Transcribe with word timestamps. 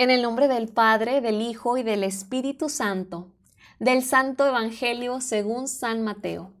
En 0.00 0.10
el 0.10 0.22
nombre 0.22 0.48
del 0.48 0.68
Padre, 0.68 1.20
del 1.20 1.42
Hijo 1.42 1.76
y 1.76 1.82
del 1.82 2.04
Espíritu 2.04 2.70
Santo, 2.70 3.26
del 3.80 4.02
Santo 4.02 4.46
Evangelio 4.46 5.20
según 5.20 5.68
San 5.68 6.00
Mateo. 6.00 6.52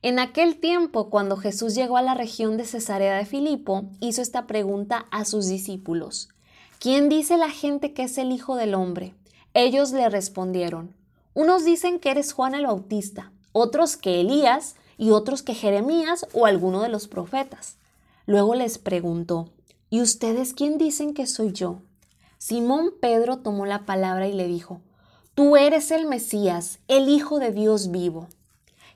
En 0.00 0.18
aquel 0.18 0.58
tiempo, 0.58 1.10
cuando 1.10 1.36
Jesús 1.36 1.74
llegó 1.74 1.98
a 1.98 2.02
la 2.02 2.14
región 2.14 2.56
de 2.56 2.64
Cesarea 2.64 3.14
de 3.18 3.26
Filipo, 3.26 3.84
hizo 4.00 4.22
esta 4.22 4.46
pregunta 4.46 5.04
a 5.10 5.26
sus 5.26 5.48
discípulos. 5.48 6.30
¿Quién 6.78 7.10
dice 7.10 7.36
la 7.36 7.50
gente 7.50 7.92
que 7.92 8.04
es 8.04 8.16
el 8.16 8.32
Hijo 8.32 8.56
del 8.56 8.74
Hombre? 8.74 9.12
Ellos 9.52 9.92
le 9.92 10.08
respondieron. 10.08 10.94
Unos 11.34 11.66
dicen 11.66 11.98
que 11.98 12.10
eres 12.10 12.32
Juan 12.32 12.54
el 12.54 12.64
Bautista, 12.64 13.32
otros 13.52 13.98
que 13.98 14.22
Elías 14.22 14.76
y 14.96 15.10
otros 15.10 15.42
que 15.42 15.52
Jeremías 15.52 16.26
o 16.32 16.46
alguno 16.46 16.80
de 16.80 16.88
los 16.88 17.06
profetas. 17.06 17.76
Luego 18.24 18.54
les 18.54 18.78
preguntó, 18.78 19.50
¿y 19.90 20.00
ustedes 20.00 20.54
quién 20.54 20.78
dicen 20.78 21.12
que 21.12 21.26
soy 21.26 21.52
yo? 21.52 21.82
Simón 22.44 22.90
Pedro 23.00 23.38
tomó 23.38 23.66
la 23.66 23.86
palabra 23.86 24.26
y 24.26 24.32
le 24.32 24.48
dijo, 24.48 24.80
Tú 25.36 25.56
eres 25.56 25.92
el 25.92 26.06
Mesías, 26.06 26.80
el 26.88 27.08
Hijo 27.08 27.38
de 27.38 27.52
Dios 27.52 27.92
vivo. 27.92 28.26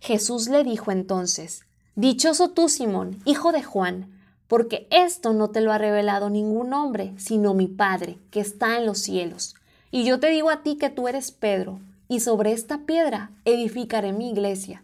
Jesús 0.01 0.49
le 0.49 0.65
dijo 0.65 0.91
entonces, 0.91 1.65
Dichoso 1.95 2.51
tú, 2.51 2.69
Simón, 2.69 3.21
hijo 3.25 3.53
de 3.53 3.63
Juan, 3.63 4.11
porque 4.49 4.89
esto 4.91 5.33
no 5.33 5.51
te 5.51 5.61
lo 5.61 5.71
ha 5.71 5.79
revelado 5.79 6.29
ningún 6.29 6.73
hombre, 6.73 7.15
sino 7.19 7.55
mi 7.55 7.69
Padre, 7.69 8.19
que 8.33 8.41
está 8.41 8.79
en 8.79 8.85
los 8.85 8.99
cielos. 8.99 9.55
Y 9.93 10.03
yo 10.03 10.19
te 10.19 10.31
digo 10.31 10.51
a 10.51 10.65
ti 10.65 10.77
que 10.77 10.91
tú 10.91 11.07
eres 11.07 11.31
Pedro, 11.31 11.79
y 12.09 12.19
sobre 12.19 12.51
esta 12.51 12.79
piedra 12.79 13.31
edificaré 13.45 14.13
mi 14.13 14.29
iglesia. 14.29 14.83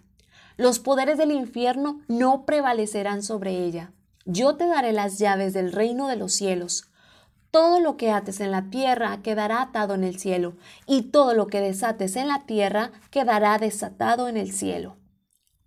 Los 0.57 0.79
poderes 0.79 1.19
del 1.19 1.33
infierno 1.33 2.01
no 2.07 2.45
prevalecerán 2.45 3.25
sobre 3.25 3.65
ella. 3.65 3.91
Yo 4.25 4.55
te 4.55 4.69
daré 4.69 4.93
las 4.93 5.19
llaves 5.19 5.53
del 5.53 5.73
reino 5.73 6.07
de 6.07 6.15
los 6.15 6.33
cielos. 6.33 6.92
Todo 7.53 7.81
lo 7.81 7.99
que 7.99 8.11
ates 8.11 8.41
en 8.41 8.51
la 8.51 8.71
tierra 8.71 9.21
quedará 9.23 9.61
atado 9.61 9.93
en 9.93 10.05
el 10.05 10.19
cielo, 10.19 10.55
y 10.87 11.03
todo 11.11 11.35
lo 11.35 11.49
que 11.49 11.61
desates 11.61 12.17
en 12.17 12.29
la 12.29 12.47
tierra 12.47 12.93
quedará 13.11 13.59
desatado 13.59 14.27
en 14.27 14.39
el 14.39 14.53
cielo. 14.53 14.97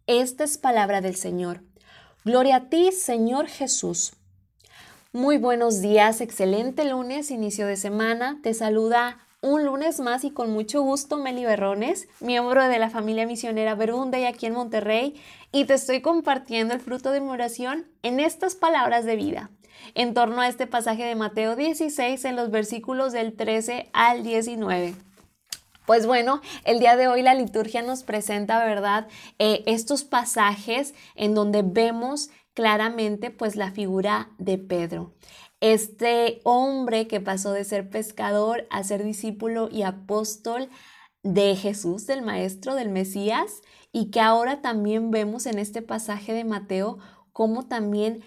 Esta 0.07 0.45
es 0.45 0.57
palabra 0.57 1.01
del 1.01 1.15
Señor. 1.15 1.61
Gloria 2.23 2.55
a 2.55 2.69
ti, 2.69 2.91
Señor 2.91 3.45
Jesús. 3.45 4.13
Muy 5.13 5.37
buenos 5.37 5.79
días, 5.79 6.21
excelente 6.21 6.85
lunes, 6.85 7.29
inicio 7.29 7.67
de 7.67 7.77
semana. 7.77 8.39
Te 8.41 8.55
saluda 8.55 9.19
un 9.41 9.63
lunes 9.63 9.99
más 9.99 10.23
y 10.23 10.31
con 10.31 10.51
mucho 10.51 10.81
gusto 10.81 11.17
Meli 11.17 11.45
Berrones, 11.45 12.07
miembro 12.19 12.67
de 12.67 12.79
la 12.79 12.89
familia 12.89 13.27
misionera 13.27 13.77
y 14.17 14.25
aquí 14.25 14.47
en 14.47 14.53
Monterrey, 14.53 15.21
y 15.51 15.65
te 15.65 15.75
estoy 15.75 16.01
compartiendo 16.01 16.73
el 16.73 16.79
fruto 16.79 17.11
de 17.11 17.21
mi 17.21 17.29
oración 17.29 17.85
en 18.01 18.19
estas 18.19 18.55
palabras 18.55 19.05
de 19.05 19.17
vida 19.17 19.51
en 19.93 20.13
torno 20.13 20.41
a 20.41 20.47
este 20.47 20.67
pasaje 20.67 21.03
de 21.03 21.15
Mateo 21.15 21.55
16 21.55 22.25
en 22.25 22.35
los 22.35 22.51
versículos 22.51 23.13
del 23.13 23.35
13 23.35 23.89
al 23.93 24.23
19. 24.23 24.95
Pues 25.85 26.07
bueno, 26.07 26.41
el 26.63 26.79
día 26.79 26.95
de 26.95 27.07
hoy 27.07 27.21
la 27.21 27.35
liturgia 27.35 27.81
nos 27.83 28.03
presenta, 28.03 28.63
¿verdad? 28.65 29.07
Eh, 29.37 29.63
estos 29.67 30.03
pasajes 30.03 30.95
en 31.15 31.35
donde 31.35 31.61
vemos 31.63 32.29
claramente 32.55 33.29
pues 33.29 33.55
la 33.55 33.71
figura 33.71 34.29
de 34.39 34.57
Pedro. 34.57 35.13
Este 35.59 36.41
hombre 36.43 37.07
que 37.07 37.21
pasó 37.21 37.51
de 37.51 37.63
ser 37.63 37.89
pescador 37.89 38.67
a 38.71 38.83
ser 38.83 39.03
discípulo 39.03 39.69
y 39.71 39.83
apóstol 39.83 40.69
de 41.21 41.55
Jesús, 41.55 42.07
del 42.07 42.21
Maestro, 42.21 42.75
del 42.75 42.89
Mesías, 42.89 43.61
y 43.91 44.11
que 44.11 44.21
ahora 44.21 44.61
también 44.61 45.11
vemos 45.11 45.45
en 45.45 45.59
este 45.59 45.81
pasaje 45.81 46.33
de 46.33 46.43
Mateo 46.43 46.97
cómo 47.31 47.67
también 47.67 48.23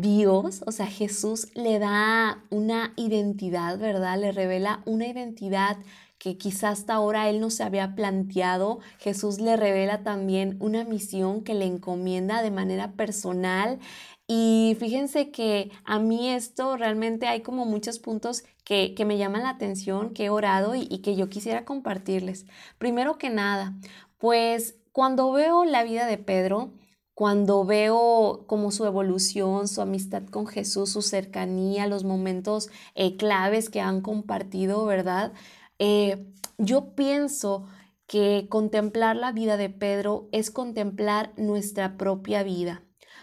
Dios, 0.00 0.62
o 0.66 0.72
sea, 0.72 0.86
Jesús 0.86 1.48
le 1.54 1.78
da 1.78 2.44
una 2.50 2.92
identidad, 2.96 3.78
¿verdad? 3.78 4.18
Le 4.18 4.32
revela 4.32 4.82
una 4.84 5.06
identidad 5.06 5.76
que 6.18 6.38
quizás 6.38 6.80
hasta 6.80 6.94
ahora 6.94 7.28
él 7.28 7.40
no 7.40 7.50
se 7.50 7.62
había 7.62 7.94
planteado. 7.94 8.80
Jesús 8.98 9.40
le 9.40 9.56
revela 9.56 10.02
también 10.02 10.56
una 10.60 10.84
misión 10.84 11.44
que 11.44 11.54
le 11.54 11.66
encomienda 11.66 12.42
de 12.42 12.50
manera 12.50 12.92
personal. 12.92 13.78
Y 14.26 14.76
fíjense 14.80 15.30
que 15.30 15.70
a 15.84 15.98
mí 15.98 16.30
esto 16.30 16.76
realmente 16.76 17.26
hay 17.26 17.42
como 17.42 17.64
muchos 17.64 17.98
puntos 17.98 18.44
que, 18.64 18.94
me 19.06 19.18
llaman 19.18 19.44
la 19.44 19.50
atención, 19.50 20.12
que 20.14 20.24
he 20.24 20.30
orado 20.30 20.74
y 20.74 20.98
que 20.98 21.14
yo 21.14 21.28
quisiera 21.28 21.64
compartirles. 21.64 22.46
Primero 22.78 23.18
que 23.18 23.30
nada, 23.30 23.74
pues 24.18 24.76
cuando 24.90 25.30
veo 25.30 25.64
la 25.64 25.84
vida 25.84 26.06
de 26.06 26.18
Pedro, 26.18 26.72
cuando 27.16 27.64
veo 27.64 28.44
como 28.46 28.70
su 28.70 28.84
evolución, 28.84 29.68
su 29.68 29.80
amistad 29.80 30.24
con 30.26 30.46
Jesús, 30.46 30.92
su 30.92 31.00
cercanía, 31.00 31.86
los 31.86 32.04
momentos 32.04 32.68
eh, 32.94 33.16
claves 33.16 33.70
que 33.70 33.80
han 33.80 34.02
compartido, 34.02 34.84
¿verdad? 34.84 35.32
Eh, 35.78 36.26
yo 36.58 36.94
pienso 36.94 37.68
que 38.06 38.48
contemplar 38.50 39.16
la 39.16 39.32
vida 39.32 39.56
de 39.56 39.70
Pedro 39.70 40.28
es 40.30 40.50
contemplar 40.50 41.32
nuestra 41.38 41.96
propia 41.96 42.42
vida. 42.42 42.82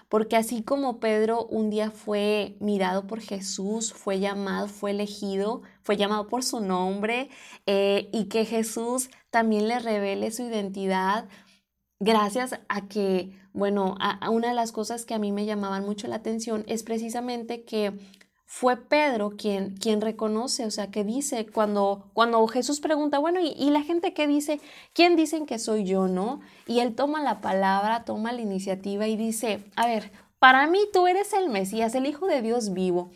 Porque 0.10 0.38
así 0.38 0.64
como 0.64 1.00
Pedro 1.00 1.46
un 1.46 1.70
día 1.70 1.92
fue 1.92 2.58
mirado 2.60 3.06
por 3.06 3.20
Jesús, 3.20 3.94
fue 3.94 4.20
llamado, 4.20 4.68
fue 4.68 4.90
elegido, 4.90 5.62
fue 5.84 5.98
llamado 5.98 6.28
por 6.28 6.44
su 6.44 6.62
nombre, 6.62 7.30
eh, 7.68 8.10
y 8.12 8.26
que 8.26 8.46
Jesús 8.46 9.12
también 9.30 9.68
le 9.68 9.78
revele 9.78 10.32
su 10.32 10.44
identidad, 10.44 11.28
gracias 12.04 12.60
a 12.68 12.88
que 12.88 13.32
bueno, 13.54 13.98
una 14.32 14.48
de 14.50 14.54
las 14.56 14.72
cosas 14.72 15.06
que 15.06 15.14
a 15.14 15.20
mí 15.20 15.32
me 15.32 15.46
llamaban 15.46 15.86
mucho 15.86 16.08
la 16.08 16.16
atención 16.16 16.64
es 16.68 16.84
precisamente 16.84 17.64
que 17.64 17.94
fue 18.46 18.78
Pedro 18.78 19.32
quien, 19.38 19.78
quien 19.78 20.02
reconoce, 20.02 20.66
o 20.66 20.72
sea, 20.72 20.92
que 20.92 21.04
dice, 21.04 21.48
cuando, 21.48 22.10
cuando 22.14 22.46
Jesús 22.48 22.80
pregunta, 22.80 23.20
bueno, 23.20 23.40
¿y, 23.40 23.50
¿y, 23.58 23.70
la 23.70 23.82
gente 23.82 24.14
qué 24.14 24.28
dice? 24.28 24.60
¿Quién 24.94 25.16
dicen 25.16 25.46
que 25.46 25.58
soy 25.58 25.86
yo, 25.86 26.08
no? 26.08 26.42
Y 26.68 26.80
él 26.80 26.94
toma 26.96 27.22
la 27.24 27.42
palabra, 27.42 28.06
toma 28.06 28.32
la 28.32 28.42
iniciativa 28.42 29.08
y 29.08 29.16
dice, 29.16 29.64
a 29.76 29.88
ver, 29.88 30.12
para 30.40 30.68
mí 30.68 30.80
tú 30.92 31.08
eres 31.08 31.34
el 31.34 31.50
Mesías, 31.50 31.96
el 31.96 32.06
Hijo 32.06 32.28
de 32.28 32.42
Dios 32.42 32.74
vivo. 32.74 33.12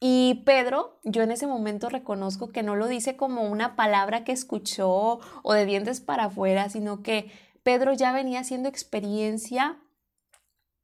Y 0.00 0.42
Pedro, 0.46 0.98
yo 1.04 1.22
en 1.22 1.30
ese 1.30 1.46
momento 1.46 1.88
reconozco 1.88 2.48
que 2.48 2.62
no 2.62 2.74
lo 2.74 2.88
dice 2.88 3.16
como 3.16 3.42
una 3.42 3.76
palabra 3.76 4.24
que 4.24 4.32
escuchó 4.32 5.20
o 5.42 5.52
de 5.52 5.66
dientes 5.66 6.00
para 6.00 6.24
afuera, 6.24 6.70
sino 6.70 7.02
que 7.02 7.30
Pedro 7.62 7.92
ya 7.92 8.12
venía 8.12 8.40
haciendo 8.40 8.68
experiencia 8.68 9.78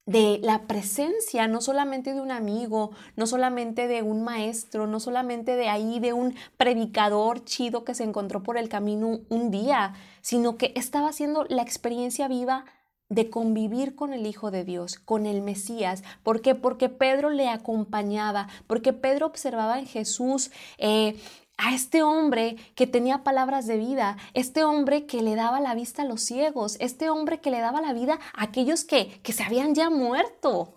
de 0.07 0.39
la 0.41 0.69
presencia, 0.69 1.49
no 1.49 1.61
solamente 1.61 2.15
de 2.15 2.21
un 2.21 2.31
amigo, 2.31 2.93
no 3.17 3.27
solamente 3.27 3.89
de 3.89 4.03
un 4.03 4.23
maestro, 4.23 4.87
no 4.87 5.01
solamente 5.01 5.57
de 5.57 5.69
ahí, 5.69 5.99
de 5.99 6.13
un 6.13 6.37
predicador 6.57 7.45
chido 7.45 7.85
que 7.85 7.95
se 7.95 8.05
encontró 8.05 8.43
por 8.45 8.57
el 8.57 8.69
camino 8.69 9.21
un 9.29 9.51
día, 9.51 9.95
sino 10.21 10.57
que 10.57 10.73
estaba 10.77 11.09
haciendo 11.09 11.45
la 11.49 11.63
experiencia 11.63 12.29
viva 12.29 12.65
de 13.09 13.31
convivir 13.31 13.95
con 13.95 14.13
el 14.13 14.27
Hijo 14.27 14.51
de 14.51 14.65
Dios, 14.65 14.99
con 14.99 15.27
el 15.27 15.43
Mesías. 15.43 16.03
¿Por 16.23 16.41
qué? 16.41 16.55
Porque 16.55 16.89
Pedro 16.89 17.31
le 17.31 17.49
acompañaba, 17.49 18.49
porque 18.67 18.93
Pedro 18.93 19.27
observaba 19.27 19.79
en 19.79 19.87
Jesús 19.87 20.51
eh, 20.79 21.17
a 21.59 21.75
este 21.75 22.03
hombre 22.03 22.57
que 22.75 22.87
tenía 22.87 23.25
palabras 23.25 23.67
de 23.67 23.79
vida, 23.79 24.17
este 24.35 24.65
hombre 24.65 25.07
que 25.07 25.23
le 25.23 25.35
daba 25.35 25.61
la 25.61 25.75
vista 25.75 26.03
a 26.03 26.07
los 26.07 26.23
ciegos, 26.23 26.77
este 26.81 27.09
hombre 27.11 27.41
que 27.41 27.51
le 27.51 27.61
daba 27.61 27.81
la 27.81 27.93
vida 27.93 28.19
a 28.35 28.45
aquellos 28.45 28.85
que, 28.85 29.21
que 29.23 29.33
se 29.33 29.43
habían 29.43 29.75
ya 29.75 29.91
muerto. 29.91 30.75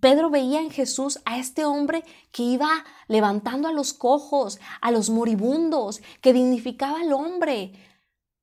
Pedro 0.00 0.30
veía 0.30 0.60
en 0.60 0.70
Jesús 0.70 1.20
a 1.24 1.38
este 1.38 1.64
hombre 1.64 2.02
que 2.32 2.42
iba 2.42 2.84
levantando 3.08 3.68
a 3.68 3.72
los 3.72 3.92
cojos, 3.92 4.58
a 4.80 4.90
los 4.90 5.10
moribundos, 5.10 6.00
que 6.22 6.32
dignificaba 6.32 7.00
al 7.00 7.12
hombre. 7.12 7.72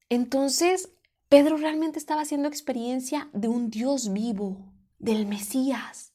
Entonces, 0.10 0.92
Pedro 1.28 1.58
realmente 1.58 1.98
estaba 1.98 2.22
haciendo 2.22 2.48
experiencia 2.48 3.30
de 3.34 3.48
un 3.48 3.70
Dios 3.70 4.14
vivo, 4.14 4.72
del 5.00 5.26
Mesías. 5.26 6.14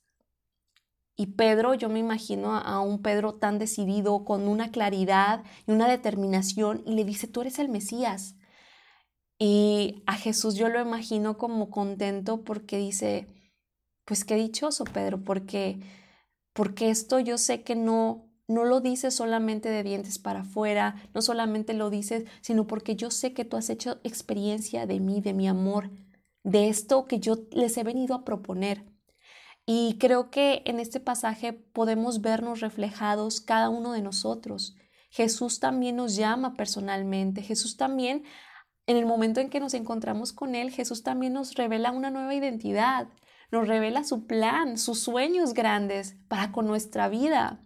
Y 1.17 1.27
Pedro, 1.27 1.75
yo 1.75 1.89
me 1.89 1.99
imagino 1.99 2.57
a 2.57 2.81
un 2.81 3.03
Pedro 3.03 3.35
tan 3.35 3.59
decidido, 3.59 4.25
con 4.25 4.49
una 4.49 4.71
claridad 4.71 5.45
y 5.67 5.73
una 5.73 5.89
determinación, 5.89 6.83
y 6.87 6.95
le 6.95 7.05
dice, 7.05 7.29
tú 7.29 7.43
eres 7.43 7.59
el 7.59 7.69
Mesías. 7.69 8.37
Y 9.39 10.03
a 10.07 10.15
Jesús 10.15 10.55
yo 10.55 10.69
lo 10.69 10.81
imagino 10.81 11.37
como 11.37 11.69
contento 11.71 12.45
porque 12.45 12.79
dice, 12.79 13.27
pues 14.05 14.25
qué 14.25 14.37
dichoso 14.37 14.85
Pedro, 14.85 15.23
porque, 15.25 15.81
porque 16.53 16.91
esto 16.91 17.19
yo 17.19 17.39
sé 17.39 17.63
que 17.63 17.75
no, 17.75 18.31
no 18.47 18.65
lo 18.65 18.81
dices 18.81 19.15
solamente 19.15 19.69
de 19.69 19.83
dientes 19.83 20.19
para 20.19 20.43
afuera, 20.43 20.95
no 21.15 21.23
solamente 21.23 21.75
lo 21.75 21.91
dices, 21.91 22.25
sino 22.41 22.67
porque 22.67 22.97
yo 22.97 23.11
sé 23.11 23.33
que 23.33 23.45
tú 23.45 23.57
has 23.57 23.69
hecho 23.71 24.01
experiencia 24.05 24.87
de 24.87 25.01
mí, 25.01 25.21
de 25.21 25.33
mi 25.35 25.49
amor, 25.49 25.91
de 26.45 26.69
esto 26.69 27.07
que 27.07 27.19
yo 27.21 27.37
les 27.51 27.77
he 27.77 27.85
venido 27.85 28.15
a 28.15 28.25
proponer. 28.25 28.92
Y 29.65 29.97
creo 29.99 30.31
que 30.31 30.63
en 30.65 30.81
este 30.81 30.99
pasaje 30.99 31.53
podemos 31.53 32.21
vernos 32.21 32.61
reflejados 32.61 33.41
cada 33.41 33.69
uno 33.69 33.93
de 33.93 34.03
nosotros. 34.03 34.77
Jesús 35.11 35.61
también 35.61 35.97
nos 35.97 36.17
llama 36.17 36.55
personalmente. 36.55 37.43
Jesús 37.43 37.77
también, 37.77 38.25
en 38.87 38.97
el 38.97 39.07
momento 39.07 39.41
en 39.41 39.51
que 39.51 39.61
nos 39.61 39.75
encontramos 39.75 40.33
con 40.33 40.55
Él, 40.55 40.71
Jesús 40.71 41.03
también 41.03 41.35
nos 41.35 41.55
revela 41.55 41.93
una 41.93 42.11
nueva 42.11 42.35
identidad, 42.35 43.09
nos 43.51 43.69
revela 43.69 44.05
su 44.05 44.27
plan, 44.27 44.79
sus 44.79 45.01
sueños 45.01 45.55
grandes 45.55 46.17
para 46.29 46.51
con 46.51 46.67
nuestra 46.67 47.09
vida. 47.09 47.65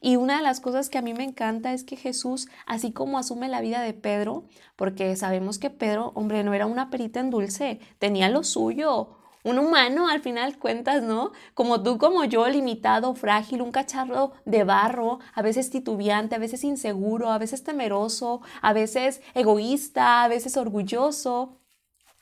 Y 0.00 0.16
una 0.16 0.36
de 0.36 0.42
las 0.42 0.60
cosas 0.60 0.90
que 0.90 0.98
a 0.98 1.02
mí 1.02 1.14
me 1.14 1.24
encanta 1.24 1.72
es 1.72 1.84
que 1.84 1.96
Jesús, 1.96 2.48
así 2.66 2.92
como 2.92 3.18
asume 3.18 3.48
la 3.48 3.60
vida 3.60 3.80
de 3.80 3.94
Pedro, 3.94 4.48
porque 4.76 5.14
sabemos 5.16 5.58
que 5.58 5.70
Pedro, 5.70 6.12
hombre, 6.14 6.44
no 6.44 6.52
era 6.52 6.66
una 6.66 6.90
perita 6.90 7.20
en 7.20 7.30
dulce, 7.30 7.80
tenía 7.98 8.28
lo 8.28 8.42
suyo, 8.42 9.19
un 9.44 9.58
humano 9.58 10.08
al 10.08 10.20
final 10.20 10.58
cuentas, 10.58 11.02
¿no? 11.02 11.32
Como 11.54 11.82
tú, 11.82 11.98
como 11.98 12.24
yo, 12.24 12.46
limitado, 12.48 13.14
frágil, 13.14 13.62
un 13.62 13.72
cacharro 13.72 14.32
de 14.44 14.64
barro, 14.64 15.18
a 15.34 15.42
veces 15.42 15.70
titubeante, 15.70 16.34
a 16.34 16.38
veces 16.38 16.64
inseguro, 16.64 17.30
a 17.30 17.38
veces 17.38 17.64
temeroso, 17.64 18.42
a 18.60 18.72
veces 18.72 19.22
egoísta, 19.34 20.24
a 20.24 20.28
veces 20.28 20.56
orgulloso. 20.56 21.60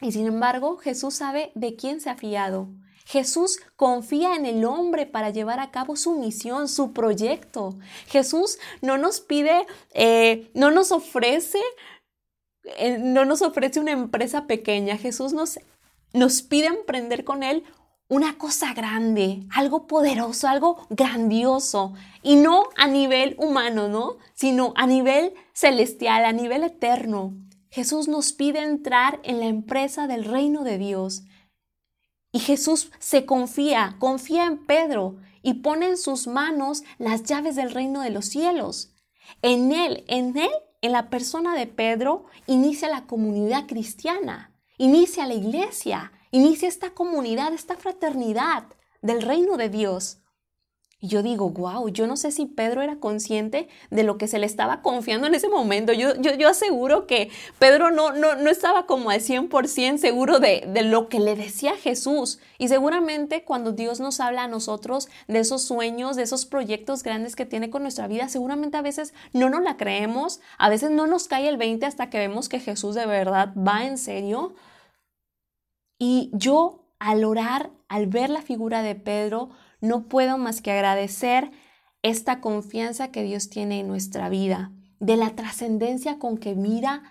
Y 0.00 0.12
sin 0.12 0.26
embargo, 0.26 0.76
Jesús 0.79 1.15
sabe 1.15 1.50
de 1.55 1.75
quién 1.75 2.00
se 2.00 2.11
ha 2.11 2.17
fiado. 2.17 2.69
Jesús 3.09 3.59
confía 3.75 4.37
en 4.37 4.44
el 4.44 4.67
hombre 4.67 5.06
para 5.06 5.31
llevar 5.31 5.61
a 5.61 5.71
cabo 5.71 5.97
su 5.97 6.19
misión, 6.19 6.69
su 6.69 6.93
proyecto. 6.93 7.79
Jesús 8.06 8.59
no 8.82 8.99
nos 8.99 9.21
pide, 9.21 9.67
eh, 9.94 10.50
no 10.53 10.71
nos 10.71 10.93
ofrece, 10.93 11.59
eh, 12.76 12.99
no 12.99 13.25
nos 13.25 13.41
ofrece 13.41 13.81
una 13.81 13.93
empresa 13.93 14.47
pequeña. 14.47 14.99
Jesús 14.99 15.32
nos 15.32 15.59
nos 16.12 16.43
pide 16.43 16.66
emprender 16.66 17.25
con 17.25 17.43
Él 17.43 17.64
una 18.08 18.38
cosa 18.38 18.72
grande, 18.72 19.46
algo 19.50 19.87
poderoso, 19.87 20.49
algo 20.49 20.87
grandioso, 20.88 21.93
y 22.22 22.37
no 22.37 22.64
a 22.76 22.87
nivel 22.88 23.37
humano, 23.38 23.88
¿no? 23.88 24.16
Sino 24.34 24.72
a 24.76 24.87
nivel 24.87 25.34
celestial, 25.52 26.25
a 26.25 26.32
nivel 26.32 26.64
eterno. 26.64 27.34
Jesús 27.70 28.08
nos 28.08 28.32
pide 28.32 28.60
entrar 28.60 29.20
en 29.25 29.40
la 29.40 29.46
empresa 29.46 30.06
del 30.06 30.25
reino 30.25 30.64
de 30.64 30.78
Dios. 30.78 31.25
Y 32.32 32.38
Jesús 32.38 32.90
se 32.99 33.26
confía, 33.26 33.96
confía 33.99 34.46
en 34.46 34.64
Pedro 34.64 35.16
y 35.43 35.54
pone 35.54 35.87
en 35.88 35.99
sus 35.99 36.26
manos 36.26 36.82
las 36.99 37.25
llaves 37.25 37.56
del 37.56 37.72
reino 37.72 38.00
de 38.00 38.11
los 38.11 38.26
cielos. 38.26 38.94
En 39.43 39.72
él, 39.72 40.04
en 40.08 40.37
él, 40.38 40.50
en 40.81 40.93
la 40.93 41.11
persona 41.11 41.54
de 41.54 41.66
Pedro, 41.66 42.25
inicia 42.46 42.88
la 42.88 43.06
comunidad 43.06 43.66
cristiana 43.66 44.57
inicia 44.78 45.26
la 45.26 45.34
iglesia, 45.34 46.12
inicia 46.30 46.69
esta 46.69 46.90
comunidad, 46.90 47.52
esta 47.52 47.76
fraternidad 47.76 48.64
del 49.02 49.22
reino 49.22 49.56
de 49.56 49.69
Dios. 49.69 50.19
Y 51.00 51.06
yo 51.06 51.22
digo, 51.22 51.50
wow, 51.50 51.88
yo 51.90 52.08
no 52.08 52.16
sé 52.16 52.32
si 52.32 52.46
Pedro 52.46 52.82
era 52.82 52.96
consciente 52.96 53.69
de 53.88 54.02
lo 54.02 54.19
que 54.19 54.26
se 54.26 54.40
le 54.40 54.46
estaba 54.46 54.82
confiando 54.82 55.28
en 55.28 55.34
ese 55.36 55.48
momento. 55.48 55.92
Yo, 55.92 56.14
yo, 56.16 56.48
aseguro 56.48 57.06
que 57.06 57.30
Pedro 57.60 57.92
no, 57.92 58.10
no, 58.10 58.34
no, 58.34 58.50
estaba 58.50 58.86
como 58.86 59.10
al 59.10 59.20
100% 59.20 59.98
seguro 59.98 60.40
de, 60.40 60.64
de 60.66 60.82
lo 60.82 61.08
que 61.08 61.20
le 61.20 61.36
decía 61.36 61.76
Jesús. 61.76 62.40
Y 62.58 62.66
seguramente 62.66 63.44
cuando 63.44 63.70
Dios 63.70 64.00
nos 64.00 64.19
habla 64.19 64.42
a 64.42 64.48
nosotros 64.48 65.08
de 65.28 65.38
esos 65.38 65.62
sueños, 65.62 66.16
de 66.16 66.25
esos 66.25 66.46
proyectos 66.46 67.04
grandes 67.04 67.36
que 67.36 67.46
tiene 67.46 67.70
con 67.70 67.82
nuestra 67.82 68.08
vida, 68.08 68.28
seguramente 68.28 68.76
a 68.76 68.82
veces 68.82 69.14
no 69.32 69.50
nos 69.50 69.62
la 69.62 69.76
creemos, 69.76 70.40
a 70.58 70.69
veces 70.69 70.90
no 70.90 71.06
nos 71.06 71.28
cae 71.28 71.48
el 71.48 71.58
20 71.58 71.86
hasta 71.86 72.10
que 72.10 72.19
vemos 72.19 72.48
que 72.48 72.58
Jesús 72.58 72.96
de 72.96 73.06
verdad 73.06 73.52
va 73.54 73.84
en 73.84 73.98
serio. 73.98 74.56
Y 75.99 76.31
yo 76.33 76.89
al 76.99 77.25
orar, 77.25 77.71
al 77.89 78.06
ver 78.06 78.31
la 78.31 78.43
figura 78.43 78.83
de 78.83 78.95
Pedro, 78.95 79.50
no 79.81 80.09
puedo 80.09 80.39
más 80.39 80.61
que 80.62 80.73
agradecer 80.73 81.50
esta 82.03 82.41
confianza 82.41 83.11
que 83.11 83.23
Dios 83.23 83.50
tiene 83.50 83.81
en 83.81 83.89
nuestra 83.89 84.29
vida, 84.29 84.73
de 85.00 85.17
la 85.17 85.31
trascendencia 85.31 86.19
con 86.19 86.39
que 86.39 86.55
mira 86.55 87.03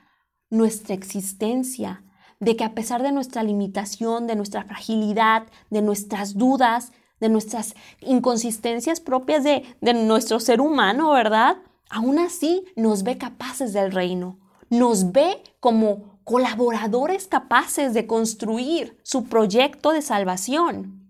nuestra 0.50 0.94
existencia, 0.94 2.04
de 2.39 2.56
que 2.56 2.63
a 2.63 2.74
pesar 2.74 3.04
de 3.04 3.12
nuestra 3.12 3.44
limitación, 3.44 4.28
de 4.28 4.36
nuestra 4.36 4.63
fragilidad, 4.63 5.48
de 5.69 5.81
nuestras 5.81 6.36
dudas, 6.36 6.92
de 7.19 7.30
nuestras 7.30 7.75
inconsistencias 8.01 9.00
propias 9.00 9.44
de, 9.44 9.63
nuestro 9.81 10.39
ser 10.39 10.62
humano, 10.62 11.12
¿verdad? 11.12 11.57
Aún 11.89 12.19
así 12.19 12.63
nos 12.75 13.04
ve 13.04 13.18
capaces 13.18 13.74
del 13.74 13.92
reino, 13.92 14.39
nos 14.69 15.12
ve 15.12 15.42
como 15.60 16.16
colaboradores 16.27 17.25
capaces 17.25 17.94
de 17.94 18.06
construir 18.06 19.00
su 19.01 19.29
proyecto 19.29 19.94
de 19.94 20.01
salvación. 20.01 21.07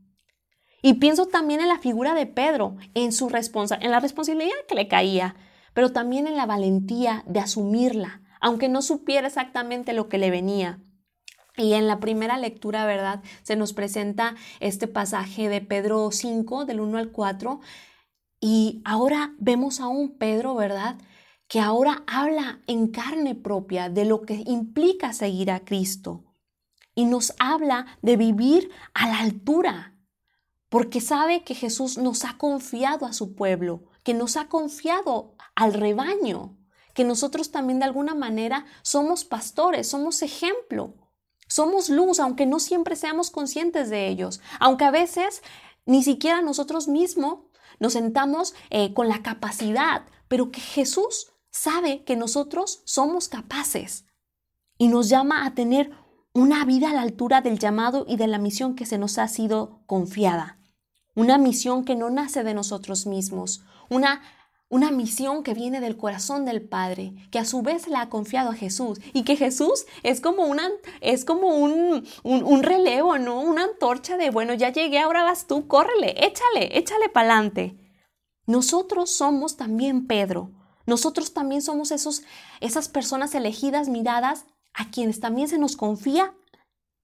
Y 0.84 0.94
pienso 0.94 1.26
también 1.26 1.60
en 1.60 1.70
la 1.70 1.80
figura 1.80 2.14
de 2.14 2.28
Pedro, 2.28 2.78
en, 2.94 3.12
su 3.12 3.26
en 3.26 3.92
la 3.92 4.00
responsabilidad 4.00 4.54
que 4.68 4.76
le 4.76 4.88
caía, 4.88 5.36
pero 5.74 5.92
también 5.92 6.28
en 6.28 6.38
la 6.38 6.46
valentía 6.46 7.24
de 7.26 7.40
asumirla, 7.40 8.22
aunque 8.40 8.70
no 8.70 8.84
supiera 8.84 9.26
exactamente 9.26 9.94
lo 9.94 10.08
que 10.08 10.20
le 10.20 10.30
venía. 10.30 10.84
Y 11.56 11.74
en 11.74 11.88
la 11.88 12.00
primera 12.00 12.38
lectura, 12.38 12.86
¿verdad? 12.86 13.24
Se 13.42 13.56
nos 13.56 13.74
presenta 13.74 14.36
este 14.60 14.88
pasaje 14.88 15.50
de 15.50 15.62
Pedro 15.62 16.12
5, 16.12 16.66
del 16.66 16.80
1 16.80 16.96
al 16.96 17.12
4, 17.12 17.60
y 18.40 18.84
ahora 18.86 19.34
vemos 19.40 19.80
a 19.80 19.88
un 19.88 20.16
Pedro, 20.20 20.54
¿verdad? 20.54 20.98
Que 21.48 21.60
ahora 21.60 22.04
habla 22.08 22.62
en 22.68 22.88
carne 22.88 23.36
propia 23.36 23.90
de 23.90 24.06
lo 24.06 24.22
que 24.22 24.44
implica 24.46 25.14
seguir 25.14 25.52
a 25.52 25.64
Cristo. 25.64 26.24
Y 26.94 27.06
nos 27.06 27.34
habla 27.40 27.86
de 28.02 28.18
vivir 28.18 28.70
a 28.94 29.08
la 29.08 29.20
altura, 29.20 29.98
porque 30.70 31.00
sabe 31.00 31.44
que 31.44 31.56
Jesús 31.56 31.98
nos 31.98 32.26
ha 32.26 32.38
confiado 32.38 33.06
a 33.06 33.14
su 33.14 33.36
pueblo, 33.36 33.84
que 34.04 34.14
nos 34.14 34.36
ha 34.36 34.50
confiado 34.50 35.36
al 35.56 35.74
rebaño, 35.74 36.58
que 36.94 37.04
nosotros 37.04 37.52
también 37.52 37.80
de 37.80 37.86
alguna 37.86 38.16
manera 38.16 38.66
somos 38.82 39.24
pastores, 39.24 39.88
somos 39.88 40.22
ejemplo, 40.24 40.96
somos 41.48 41.90
luz, 41.90 42.20
aunque 42.20 42.46
no 42.46 42.60
siempre 42.60 42.96
seamos 42.96 43.30
conscientes 43.30 43.90
de 43.90 44.08
ellos, 44.08 44.42
aunque 44.60 44.84
a 44.84 44.92
veces 44.92 45.44
ni 45.86 46.04
siquiera 46.04 46.42
nosotros 46.42 46.88
mismos 46.88 47.40
nos 47.80 47.94
sentamos 47.94 48.56
eh, 48.70 48.94
con 48.94 49.08
la 49.08 49.22
capacidad, 49.22 50.06
pero 50.28 50.52
que 50.52 50.60
Jesús 50.60 51.32
sabe 51.58 52.04
que 52.04 52.16
nosotros 52.16 52.82
somos 52.86 53.28
capaces 53.28 54.06
y 54.78 54.88
nos 54.88 55.10
llama 55.10 55.46
a 55.46 55.56
tener 55.56 55.92
una 56.34 56.64
vida 56.66 56.92
a 56.92 56.94
la 56.94 57.02
altura 57.02 57.42
del 57.42 57.58
llamado 57.58 58.06
y 58.08 58.16
de 58.16 58.28
la 58.28 58.38
misión 58.38 58.76
que 58.76 58.86
se 58.86 59.00
nos 59.00 59.18
ha 59.18 59.28
sido 59.28 59.82
confiada. 59.88 60.60
Una 61.16 61.40
misión 61.40 61.84
que 61.84 61.96
no 61.96 62.12
nace 62.12 62.44
de 62.44 62.54
nosotros 62.54 63.08
mismos, 63.08 63.64
una, 63.90 64.22
una 64.70 64.92
misión 64.92 65.42
que 65.42 65.56
viene 65.56 65.80
del 65.80 65.98
corazón 65.98 66.46
del 66.46 66.62
Padre, 66.62 67.16
que 67.32 67.40
a 67.40 67.46
su 67.46 67.64
vez 67.64 67.88
la 67.88 68.02
ha 68.02 68.10
confiado 68.10 68.52
a 68.52 68.56
Jesús 68.56 69.00
y 69.14 69.24
que 69.24 69.36
Jesús 69.36 69.88
es 70.04 70.22
como, 70.22 70.44
una, 70.44 70.70
es 71.02 71.26
como 71.26 71.56
un, 71.56 72.06
un, 72.24 72.64
relevo, 72.64 73.18
¿no? 73.18 73.42
Una 73.42 73.64
antorcha 73.64 74.16
de, 74.16 74.30
bueno, 74.30 74.54
ya 74.54 74.72
llegué, 74.72 75.00
ahora 75.00 75.24
vas 75.24 75.48
tú, 75.48 75.68
córrele, 75.68 76.12
échale, 76.24 76.78
échale 76.78 77.10
para 77.10 77.34
adelante. 77.34 77.76
Nosotros 78.46 79.10
somos 79.10 79.58
también 79.58 80.06
Pedro, 80.06 80.52
nosotros 80.88 81.34
también 81.34 81.62
somos 81.62 81.92
esos, 81.92 82.24
esas 82.62 82.88
personas 82.88 83.36
elegidas, 83.36 83.90
miradas, 83.90 84.46
a 84.74 84.90
quienes 84.90 85.20
también 85.20 85.50
se 85.50 85.60
nos 85.60 85.76
confía 85.76 86.34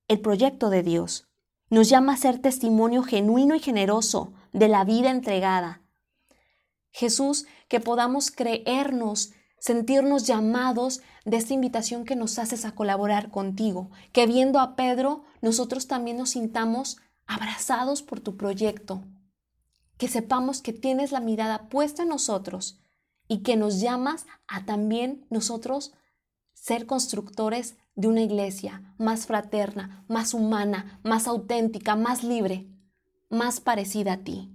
el 0.08 0.22
proyecto 0.22 0.70
de 0.70 0.84
Dios. 0.84 1.28
Nos 1.70 1.90
llama 1.90 2.14
a 2.14 2.18
ser 2.18 2.40
testimonio 2.40 3.04
genuino 3.04 3.56
y 3.56 3.60
generoso 3.60 4.34
de 4.54 4.70
la 4.70 4.86
vida 4.86 5.12
entregada. 5.12 5.82
Jesús, 6.92 7.46
que 7.68 7.82
podamos 7.82 8.32
creernos, 8.32 9.34
sentirnos 9.60 10.28
llamados 10.28 11.02
de 11.26 11.38
esta 11.38 11.54
invitación 11.54 12.06
que 12.06 12.16
nos 12.16 12.40
haces 12.40 12.64
a 12.64 12.76
colaborar 12.76 13.32
contigo, 13.32 13.90
que 14.14 14.28
viendo 14.28 14.62
a 14.62 14.78
Pedro, 14.78 15.26
nosotros 15.42 15.88
también 15.88 16.18
nos 16.18 16.30
sintamos 16.32 17.00
abrazados 17.26 18.02
por 18.02 18.22
tu 18.22 18.38
proyecto, 18.38 19.04
que 19.98 20.08
sepamos 20.08 20.62
que 20.62 20.72
tienes 20.72 21.12
la 21.12 21.20
mirada 21.20 21.68
puesta 21.68 22.04
en 22.04 22.10
nosotros 22.10 22.80
y 23.28 23.40
que 23.40 23.56
nos 23.56 23.80
llamas 23.80 24.26
a 24.48 24.66
también 24.66 25.26
nosotros 25.30 25.94
ser 26.54 26.86
constructores 26.86 27.76
de 27.96 28.08
una 28.08 28.22
iglesia 28.22 28.96
más 28.98 29.26
fraterna, 29.26 30.06
más 30.08 30.34
humana, 30.34 31.00
más 31.04 31.28
auténtica, 31.28 31.96
más 31.96 32.24
libre, 32.24 32.68
más 33.30 33.60
parecida 33.60 34.14
a 34.14 34.18
ti. 34.18 34.53